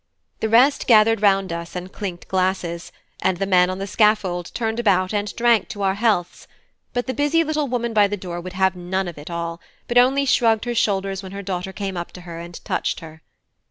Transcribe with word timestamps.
The 0.39 0.49
rest 0.49 0.87
gathered 0.87 1.21
round 1.21 1.53
us 1.53 1.75
and 1.75 1.91
clinked 1.93 2.27
glasses, 2.27 2.91
and 3.21 3.37
the 3.37 3.45
men 3.45 3.69
on 3.69 3.77
the 3.77 3.85
scaffold 3.85 4.49
turned 4.55 4.79
about 4.79 5.13
and 5.13 5.31
drank 5.35 5.67
to 5.67 5.83
our 5.83 5.93
healths; 5.93 6.47
but 6.91 7.05
the 7.05 7.13
busy 7.13 7.43
little 7.43 7.67
woman 7.67 7.93
by 7.93 8.07
the 8.07 8.17
door 8.17 8.41
would 8.41 8.53
have 8.53 8.75
none 8.75 9.07
of 9.07 9.19
it 9.19 9.29
all, 9.29 9.61
but 9.87 9.99
only 9.99 10.25
shrugged 10.25 10.65
her 10.65 10.73
shoulders 10.73 11.21
when 11.21 11.33
her 11.33 11.43
daughter 11.43 11.71
came 11.71 11.97
up 11.97 12.11
to 12.13 12.21
her 12.21 12.39
and 12.39 12.65
touched 12.65 13.01
her. 13.01 13.21